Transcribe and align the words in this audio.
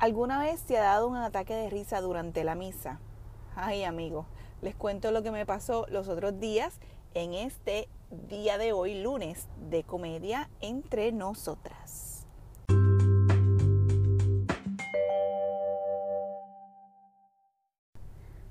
¿Alguna 0.00 0.38
vez 0.38 0.60
se 0.60 0.78
ha 0.78 0.82
dado 0.82 1.08
un 1.08 1.16
ataque 1.16 1.54
de 1.54 1.68
risa 1.68 2.00
durante 2.00 2.42
la 2.42 2.54
misa? 2.54 2.98
Ay, 3.54 3.84
amigos, 3.84 4.24
les 4.62 4.74
cuento 4.74 5.10
lo 5.10 5.22
que 5.22 5.30
me 5.30 5.44
pasó 5.44 5.84
los 5.90 6.08
otros 6.08 6.40
días 6.40 6.80
en 7.12 7.34
este 7.34 7.86
día 8.10 8.56
de 8.56 8.72
hoy, 8.72 9.02
lunes, 9.02 9.46
de 9.68 9.84
comedia 9.84 10.48
entre 10.62 11.12
nosotras. 11.12 12.26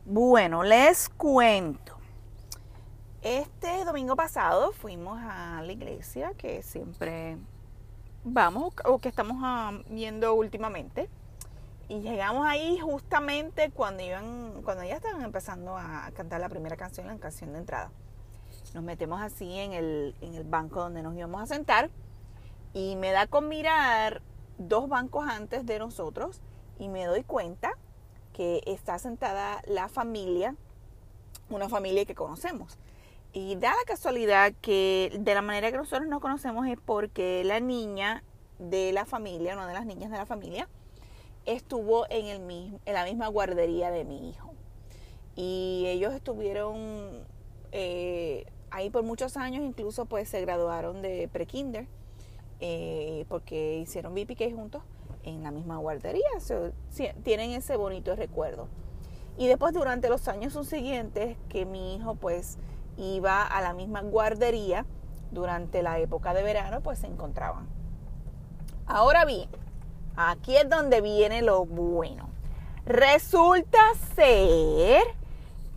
Bueno, 0.06 0.62
les 0.62 1.10
cuento. 1.10 1.98
Este 3.24 3.86
domingo 3.86 4.16
pasado 4.16 4.72
fuimos 4.72 5.18
a 5.20 5.64
la 5.64 5.72
iglesia 5.72 6.32
que 6.38 6.62
siempre 6.62 7.38
vamos 8.24 8.72
o 8.86 9.00
que 9.00 9.10
estamos 9.10 9.38
ah, 9.42 9.80
viendo 9.90 10.36
últimamente. 10.36 11.10
Y 11.90 12.02
llegamos 12.02 12.46
ahí 12.46 12.78
justamente 12.78 13.72
cuando 13.72 14.04
iban, 14.04 14.62
cuando 14.64 14.84
ya 14.84 14.96
estaban 14.96 15.24
empezando 15.24 15.76
a 15.76 16.12
cantar 16.14 16.40
la 16.40 16.48
primera 16.48 16.78
canción, 16.78 17.08
la 17.08 17.18
canción 17.18 17.52
de 17.52 17.60
entrada. 17.60 17.92
Nos 18.76 18.84
metemos 18.84 19.20
así 19.20 19.58
en 19.58 19.74
el, 19.74 20.16
en 20.22 20.36
el 20.36 20.44
banco 20.44 20.82
donde 20.82 21.02
nos 21.02 21.16
íbamos 21.16 21.42
a 21.42 21.48
sentar 21.48 21.90
y 22.74 22.96
me 22.96 23.12
da 23.12 23.26
con 23.26 23.50
mirar 23.50 24.22
dos 24.60 24.88
bancos 24.88 25.28
antes 25.28 25.66
de 25.66 25.80
nosotros 25.80 26.42
y 26.78 26.90
me 26.90 27.06
doy 27.06 27.24
cuenta 27.24 27.72
que 28.34 28.62
está 28.68 29.00
sentada 29.00 29.64
la 29.66 29.90
familia, 29.90 30.56
una 31.50 31.70
familia 31.70 32.06
que 32.06 32.14
conocemos. 32.14 32.78
Y 33.34 33.56
da 33.56 33.72
la 33.72 33.84
casualidad 33.88 34.54
que 34.62 35.12
de 35.20 35.34
la 35.34 35.42
manera 35.42 35.72
que 35.72 35.78
nosotros 35.78 36.08
nos 36.08 36.22
conocemos 36.22 36.68
es 36.68 36.78
porque 36.86 37.44
la 37.44 37.60
niña 37.60 38.24
de 38.60 38.94
la 38.94 39.06
familia, 39.06 39.56
una 39.56 39.68
de 39.68 39.74
las 39.74 39.88
niñas 39.88 40.12
de 40.12 40.18
la 40.18 40.28
familia, 40.28 40.68
estuvo 41.56 42.06
en, 42.10 42.28
el 42.28 42.40
mismo, 42.40 42.80
en 42.86 42.94
la 42.94 43.04
misma 43.04 43.28
guardería 43.28 43.92
de 43.92 44.06
mi 44.06 44.30
hijo. 44.30 44.54
Y 45.36 45.86
ellos 45.88 46.14
estuvieron 46.14 47.26
eh, 47.72 48.46
ahí 48.72 48.90
por 48.90 49.04
muchos 49.04 49.38
años, 49.38 49.64
incluso 49.64 50.06
pues 50.06 50.30
se 50.30 50.42
graduaron 50.42 51.02
de 51.02 51.30
pre-kinder, 51.32 51.88
eh, 52.60 53.26
porque 53.30 53.78
hicieron 53.78 54.14
BPK 54.14 54.54
juntos 54.54 54.84
en 55.24 55.44
la 55.44 55.52
misma 55.52 55.78
guardería. 55.78 56.28
tienen 57.24 57.52
ese 57.52 57.76
bonito 57.78 58.16
recuerdo. 58.16 58.68
Y 59.38 59.48
después 59.48 59.74
durante 59.74 60.10
los 60.10 60.28
años 60.28 60.54
siguientes 60.68 61.38
que 61.48 61.66
mi 61.66 61.96
hijo 61.96 62.16
pues 62.16 62.58
iba 62.98 63.44
a 63.44 63.62
la 63.62 63.74
misma 63.74 64.02
guardería 64.02 64.86
durante 65.32 65.82
la 65.82 66.00
época 66.00 66.34
de 66.34 66.44
verano, 66.44 66.82
pues 66.82 67.00
se 67.00 67.08
encontraban. 67.08 67.68
Ahora 68.86 69.24
bien, 69.24 69.48
Aquí 70.22 70.58
es 70.58 70.70
donde 70.70 71.00
viene 71.00 71.42
lo 71.42 71.64
bueno. 71.64 72.28
Resulta 72.86 73.80
ser 74.18 75.02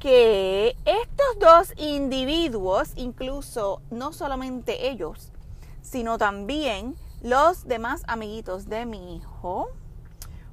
que 0.00 0.74
estos 0.84 1.38
dos 1.38 1.72
individuos, 1.76 2.90
incluso 2.96 3.82
no 3.92 4.12
solamente 4.12 4.88
ellos, 4.88 5.30
sino 5.80 6.18
también 6.18 6.96
los 7.22 7.68
demás 7.68 8.02
amiguitos 8.08 8.68
de 8.68 8.84
mi 8.84 9.14
hijo, 9.14 9.68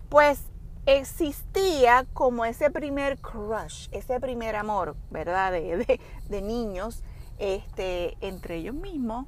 pues 0.10 0.44
existía 0.86 2.06
como 2.14 2.46
ese 2.46 2.70
primer 2.70 3.18
crush, 3.18 3.88
ese 3.90 4.20
primer 4.20 4.56
amor, 4.56 4.98
¿verdad? 5.10 5.52
De, 5.52 6.00
de 6.30 6.42
niños 6.44 7.02
este, 7.40 8.20
entre 8.22 8.58
ellos 8.58 8.76
mismos. 8.76 9.26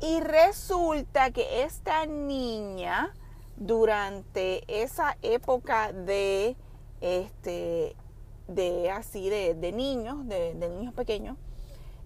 Y 0.00 0.18
resulta 0.18 1.30
que 1.30 1.62
esta 1.62 2.06
niña 2.06 3.14
durante 3.56 4.64
esa 4.82 5.16
época 5.22 5.92
de 5.92 6.56
este 7.00 7.96
de 8.48 8.90
así 8.90 9.30
de, 9.30 9.72
niños 9.72 10.28
de, 10.28 10.54
niños 10.54 10.92
pequeños 10.92 11.38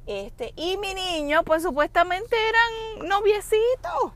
este 0.06 0.52
y 0.56 0.76
mi 0.76 0.94
niño 0.94 1.42
pues 1.44 1.62
supuestamente 1.62 2.36
eran 2.48 3.08
noviecitos. 3.08 4.12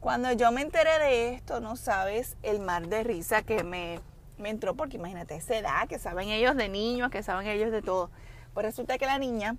Cuando 0.00 0.30
yo 0.32 0.52
me 0.52 0.60
enteré 0.60 0.98
de 0.98 1.34
esto 1.34 1.60
no 1.60 1.76
sabes 1.76 2.36
el 2.42 2.60
mar 2.60 2.88
de 2.88 3.02
risa 3.02 3.42
que 3.42 3.64
me, 3.64 4.00
me 4.38 4.50
entró 4.50 4.74
porque 4.74 4.96
imagínate 4.96 5.34
esa 5.36 5.56
edad 5.56 5.88
que 5.88 5.98
saben 5.98 6.28
ellos 6.28 6.56
de 6.56 6.68
niños 6.68 7.10
que 7.10 7.22
saben 7.22 7.46
ellos 7.46 7.72
de 7.72 7.82
todo. 7.82 8.10
Pues 8.52 8.66
resulta 8.66 8.98
que 8.98 9.06
la 9.06 9.18
niña 9.18 9.56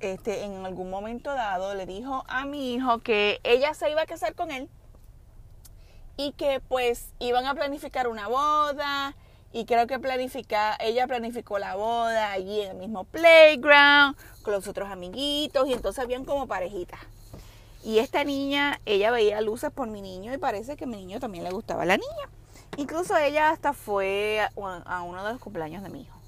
este 0.00 0.44
en 0.44 0.64
algún 0.66 0.90
momento 0.90 1.32
dado 1.34 1.74
le 1.74 1.86
dijo 1.86 2.24
a 2.26 2.44
mi 2.44 2.74
hijo 2.74 2.98
que 2.98 3.40
ella 3.44 3.74
se 3.74 3.90
iba 3.90 4.02
a 4.02 4.06
casar 4.06 4.34
con 4.34 4.50
él 4.50 4.68
y 6.16 6.32
que 6.32 6.60
pues 6.60 7.08
iban 7.18 7.46
a 7.46 7.54
planificar 7.54 8.08
una 8.08 8.28
boda 8.28 9.14
y 9.52 9.66
creo 9.66 9.86
que 9.86 9.98
planifica, 9.98 10.76
ella 10.80 11.06
planificó 11.06 11.58
la 11.58 11.76
boda 11.76 12.32
allí 12.32 12.60
en 12.60 12.72
el 12.72 12.76
mismo 12.76 13.04
playground 13.04 14.16
con 14.42 14.52
los 14.52 14.66
otros 14.66 14.90
amiguitos 14.90 15.68
y 15.68 15.72
entonces 15.72 16.02
habían 16.02 16.24
como 16.24 16.48
parejitas. 16.48 16.98
Y 17.84 17.98
esta 17.98 18.24
niña, 18.24 18.80
ella 18.86 19.10
veía 19.10 19.40
luces 19.40 19.70
por 19.70 19.88
mi 19.88 20.00
niño 20.00 20.32
y 20.34 20.38
parece 20.38 20.76
que 20.76 20.84
a 20.84 20.86
mi 20.86 20.96
niño 20.96 21.20
también 21.20 21.44
le 21.44 21.50
gustaba 21.50 21.82
a 21.82 21.86
la 21.86 21.96
niña. 21.96 22.28
Incluso 22.76 23.16
ella 23.16 23.50
hasta 23.50 23.72
fue 23.72 24.40
a 24.56 25.02
uno 25.02 25.24
de 25.24 25.32
los 25.32 25.40
cumpleaños 25.40 25.82
de 25.82 25.90
mi 25.90 26.02
hijo. 26.02 26.18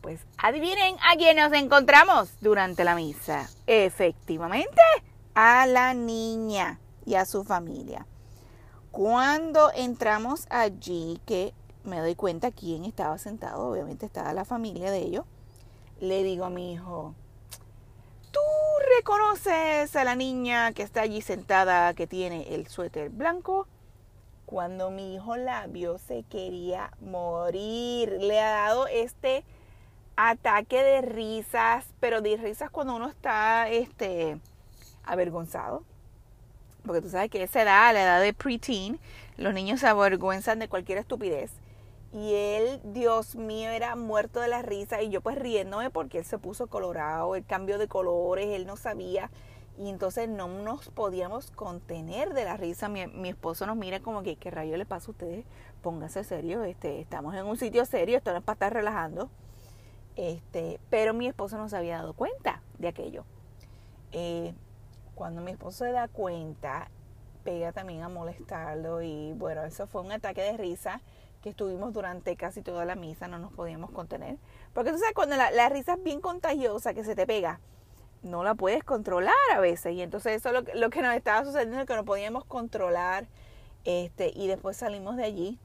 Pues 0.00 0.20
adivinen 0.38 0.96
a 1.00 1.16
quién 1.16 1.36
nos 1.36 1.52
encontramos 1.52 2.30
durante 2.40 2.84
la 2.84 2.94
misa. 2.94 3.50
Efectivamente, 3.66 4.80
a 5.34 5.66
la 5.66 5.92
niña 5.92 6.78
y 7.04 7.16
a 7.16 7.26
su 7.26 7.44
familia. 7.44 8.06
Cuando 8.98 9.70
entramos 9.76 10.48
allí, 10.50 11.20
que 11.24 11.54
me 11.84 12.00
doy 12.00 12.16
cuenta 12.16 12.50
quién 12.50 12.84
estaba 12.84 13.16
sentado, 13.16 13.68
obviamente 13.70 14.06
estaba 14.06 14.32
la 14.32 14.44
familia 14.44 14.90
de 14.90 14.98
ellos, 14.98 15.24
le 16.00 16.24
digo 16.24 16.44
a 16.44 16.50
mi 16.50 16.72
hijo, 16.72 17.14
¿tú 18.32 18.40
reconoces 18.96 19.94
a 19.94 20.02
la 20.02 20.16
niña 20.16 20.72
que 20.72 20.82
está 20.82 21.02
allí 21.02 21.22
sentada 21.22 21.94
que 21.94 22.08
tiene 22.08 22.52
el 22.56 22.66
suéter 22.66 23.10
blanco? 23.10 23.68
Cuando 24.46 24.90
mi 24.90 25.14
hijo 25.14 25.36
la 25.36 25.68
vio 25.68 25.98
se 25.98 26.24
quería 26.24 26.90
morir. 27.00 28.10
Le 28.18 28.40
ha 28.40 28.50
dado 28.50 28.88
este 28.88 29.44
ataque 30.16 30.82
de 30.82 31.02
risas, 31.02 31.86
pero 32.00 32.20
de 32.20 32.36
risas 32.36 32.68
cuando 32.68 32.96
uno 32.96 33.06
está 33.06 33.68
este, 33.68 34.40
avergonzado 35.04 35.84
porque 36.88 37.02
tú 37.02 37.10
sabes 37.10 37.30
que 37.30 37.40
esa 37.40 37.62
edad, 37.62 37.94
la 37.94 38.02
edad 38.02 38.20
de 38.20 38.34
preteen, 38.34 38.98
los 39.36 39.54
niños 39.54 39.78
se 39.78 39.86
avergüenzan 39.86 40.58
de 40.58 40.68
cualquier 40.68 40.98
estupidez. 40.98 41.52
Y 42.12 42.34
él, 42.34 42.80
Dios 42.82 43.36
mío, 43.36 43.70
era 43.70 43.94
muerto 43.94 44.40
de 44.40 44.48
la 44.48 44.62
risa 44.62 45.02
y 45.02 45.10
yo 45.10 45.20
pues 45.20 45.38
riéndome 45.38 45.90
porque 45.90 46.18
él 46.18 46.24
se 46.24 46.38
puso 46.38 46.66
colorado, 46.66 47.36
el 47.36 47.44
cambio 47.44 47.78
de 47.78 47.86
colores, 47.86 48.46
él 48.48 48.66
no 48.66 48.76
sabía 48.76 49.30
y 49.78 49.90
entonces 49.90 50.28
no 50.28 50.48
nos 50.48 50.88
podíamos 50.88 51.50
contener 51.52 52.34
de 52.34 52.44
la 52.44 52.56
risa. 52.56 52.88
Mi, 52.88 53.28
esposo 53.28 53.66
nos 53.66 53.76
mira 53.76 54.00
como 54.00 54.22
que, 54.22 54.36
¿qué 54.36 54.50
rayo 54.50 54.76
le 54.76 54.86
pasa 54.86 55.08
a 55.08 55.10
ustedes? 55.10 55.44
Pónganse 55.82 56.24
serio, 56.24 56.64
este, 56.64 57.00
estamos 57.00 57.34
en 57.34 57.46
un 57.46 57.56
sitio 57.56 57.84
serio, 57.84 58.16
esto 58.16 58.32
no 58.32 58.38
es 58.38 58.44
para 58.44 58.54
estar 58.54 58.72
relajando. 58.72 59.30
Este, 60.16 60.80
pero 60.90 61.14
mi 61.14 61.28
esposo 61.28 61.58
no 61.58 61.68
se 61.68 61.76
había 61.76 61.98
dado 61.98 62.14
cuenta 62.14 62.60
de 62.78 62.88
aquello. 62.88 63.24
Eh, 64.10 64.52
cuando 65.18 65.42
mi 65.42 65.50
esposo 65.50 65.84
se 65.84 65.90
da 65.90 66.06
cuenta, 66.06 66.88
pega 67.42 67.72
también 67.72 68.04
a 68.04 68.08
molestarlo 68.08 69.02
y 69.02 69.32
bueno, 69.32 69.64
eso 69.64 69.88
fue 69.88 70.00
un 70.00 70.12
ataque 70.12 70.42
de 70.42 70.56
risa 70.56 71.00
que 71.42 71.50
estuvimos 71.50 71.92
durante 71.92 72.36
casi 72.36 72.62
toda 72.62 72.84
la 72.84 72.94
misa, 72.94 73.26
no 73.26 73.40
nos 73.40 73.52
podíamos 73.52 73.90
contener. 73.90 74.36
Porque 74.72 74.92
tú 74.92 74.98
sabes, 74.98 75.14
cuando 75.14 75.34
la, 75.34 75.68
risa 75.70 75.94
es 75.94 76.02
bien 76.04 76.20
contagiosa, 76.20 76.94
que 76.94 77.02
se 77.02 77.16
te 77.16 77.26
pega, 77.26 77.58
no 78.22 78.44
la 78.44 78.54
puedes 78.54 78.84
controlar 78.84 79.34
a 79.52 79.58
veces. 79.58 79.92
Y 79.94 80.02
entonces 80.02 80.36
eso 80.36 80.50
es 80.50 80.74
lo, 80.76 80.90
que 80.90 81.02
nos 81.02 81.14
estaba 81.16 81.44
sucediendo, 81.44 81.84
que 81.84 81.96
no 81.96 82.04
podíamos 82.04 82.44
controlar. 82.44 83.26
Este, 83.84 84.32
y 84.36 84.46
después 84.46 84.76
salimos 84.76 85.16
de 85.16 85.24
allí. 85.24 85.58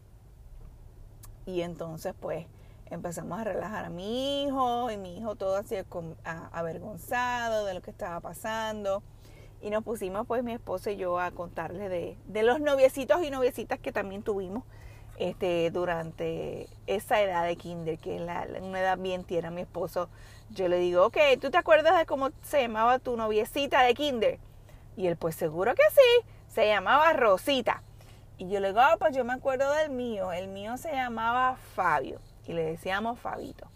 Y 1.45 1.61
entonces 1.61 2.15
pues 2.19 2.47
empezamos 2.87 3.39
a 3.39 3.43
relajar 3.43 3.85
a 3.85 3.89
mi 3.89 4.45
hijo 4.45 4.89
y 4.89 4.97
mi 4.97 5.17
hijo 5.17 5.35
todo 5.35 5.57
así 5.57 5.75
avergonzado 6.23 7.65
de 7.65 7.75
lo 7.75 7.81
que 7.81 7.91
estaba 7.91 8.19
pasando 8.19 9.03
y 9.63 9.69
nos 9.69 9.83
pusimos 9.83 10.27
pues 10.27 10.43
mi 10.43 10.51
esposo 10.51 10.89
y 10.89 10.97
yo 10.97 11.19
a 11.19 11.31
contarle 11.31 11.87
de, 11.87 12.17
de 12.25 12.43
los 12.43 12.59
noviecitos 12.59 13.23
y 13.23 13.29
noviecitas 13.29 13.79
que 13.79 13.93
también 13.93 14.21
tuvimos 14.21 14.63
este, 15.17 15.71
durante 15.71 16.67
esa 16.85 17.21
edad 17.21 17.45
de 17.45 17.55
kinder, 17.55 17.97
que 17.97 18.17
es 18.17 18.21
la, 18.21 18.45
una 18.61 18.81
edad 18.81 18.97
bien 18.97 19.23
tierna. 19.23 19.51
Mi 19.51 19.61
esposo, 19.61 20.09
yo 20.49 20.67
le 20.67 20.77
digo, 20.79 21.05
ok, 21.05 21.17
¿tú 21.39 21.49
te 21.49 21.57
acuerdas 21.57 21.97
de 21.97 22.05
cómo 22.05 22.31
se 22.41 22.61
llamaba 22.61 22.99
tu 22.99 23.15
noviecita 23.15 23.83
de 23.83 23.93
kinder? 23.93 24.39
Y 24.97 25.07
él, 25.07 25.15
pues 25.15 25.35
seguro 25.35 25.73
que 25.75 25.83
sí, 25.91 26.27
se 26.49 26.67
llamaba 26.67 27.13
Rosita. 27.13 27.83
Y 28.37 28.49
yo 28.49 28.59
le 28.59 28.69
digo, 28.69 28.81
ah, 28.81 28.97
pues 28.99 29.15
yo 29.15 29.23
me 29.23 29.33
acuerdo 29.33 29.71
del 29.73 29.91
mío, 29.91 30.33
el 30.33 30.49
mío 30.49 30.75
se 30.77 30.91
llamaba 30.91 31.55
Fabio 31.73 32.19
y 32.45 32.53
le 32.53 32.65
decíamos 32.65 33.17
Fabito. 33.17 33.67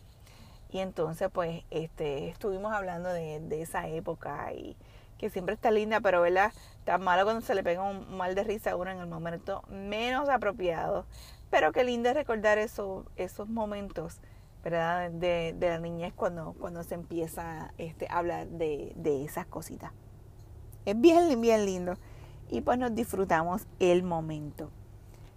Y 0.69 0.79
entonces 0.79 1.29
pues 1.31 1.63
este, 1.69 2.27
estuvimos 2.27 2.73
hablando 2.73 3.07
de, 3.07 3.39
de 3.39 3.61
esa 3.61 3.87
época 3.87 4.51
y 4.51 4.75
que 5.17 5.29
siempre 5.29 5.55
está 5.55 5.71
linda, 5.71 5.99
pero 5.99 6.21
¿verdad? 6.21 6.53
Tan 6.83 7.03
malo 7.03 7.23
cuando 7.23 7.41
se 7.41 7.55
le 7.55 7.63
pega 7.63 7.81
un 7.81 8.17
mal 8.17 8.35
de 8.35 8.43
risa 8.43 8.71
a 8.71 8.75
uno 8.75 8.91
en 8.91 8.99
el 8.99 9.07
momento 9.07 9.63
menos 9.69 10.29
apropiado. 10.29 11.05
Pero 11.49 11.71
qué 11.71 11.83
lindo 11.83 12.09
es 12.09 12.15
recordar 12.15 12.57
eso, 12.57 13.05
esos 13.15 13.47
momentos, 13.47 14.19
¿verdad? 14.63 15.11
De, 15.11 15.53
de, 15.57 15.69
la 15.69 15.79
niñez 15.79 16.13
cuando, 16.13 16.53
cuando 16.59 16.83
se 16.83 16.95
empieza 16.95 17.73
este, 17.77 18.07
a 18.09 18.17
hablar 18.17 18.47
de, 18.47 18.93
de 18.95 19.23
esas 19.23 19.45
cositas. 19.45 19.91
Es 20.85 20.99
bien, 20.99 21.39
bien 21.41 21.65
lindo. 21.65 21.95
Y 22.49 22.61
pues 22.61 22.77
nos 22.77 22.93
disfrutamos 22.93 23.67
el 23.79 24.03
momento. 24.03 24.71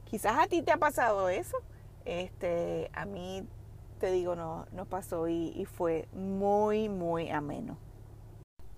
Quizás 0.04 0.38
a 0.38 0.46
ti 0.46 0.62
te 0.62 0.72
ha 0.72 0.76
pasado 0.76 1.28
eso. 1.28 1.56
Este, 2.04 2.90
a 2.92 3.04
mí, 3.04 3.46
te 3.98 4.10
digo, 4.10 4.34
no, 4.34 4.66
nos 4.72 4.88
pasó 4.88 5.28
y, 5.28 5.52
y 5.56 5.64
fue 5.64 6.08
muy, 6.12 6.88
muy 6.88 7.30
ameno. 7.30 7.78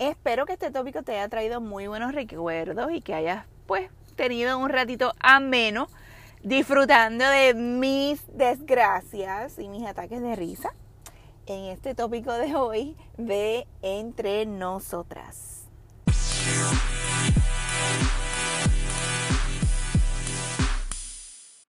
Espero 0.03 0.47
que 0.47 0.55
este 0.55 0.73
tópico 0.73 1.05
te 1.05 1.13
haya 1.13 1.29
traído 1.29 1.61
muy 1.61 1.87
buenos 1.87 2.13
recuerdos 2.13 2.91
y 2.91 3.03
que 3.03 3.15
hayas 3.15 3.47
pues 3.67 3.89
tenido 4.17 4.59
un 4.59 4.69
ratito 4.69 5.13
ameno 5.21 5.87
disfrutando 6.43 7.25
de 7.25 7.55
mis 7.55 8.21
desgracias 8.37 9.61
y 9.61 9.69
mis 9.69 9.87
ataques 9.87 10.21
de 10.21 10.35
risa 10.35 10.75
en 11.47 11.67
este 11.67 11.95
tópico 11.95 12.33
de 12.33 12.57
hoy 12.57 12.97
de 13.17 13.69
entre 13.81 14.45
nosotras. 14.45 15.62